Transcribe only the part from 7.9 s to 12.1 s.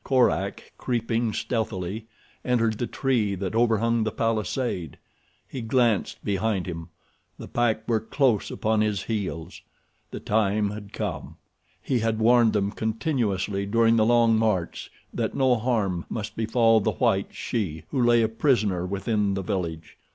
close upon his heels. The time had come. He